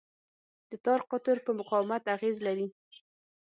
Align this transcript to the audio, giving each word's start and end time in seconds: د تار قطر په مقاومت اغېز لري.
د 0.69 0.71
تار 0.85 1.01
قطر 1.11 1.37
په 1.45 1.51
مقاومت 1.59 2.03
اغېز 2.15 2.37
لري. 2.47 2.67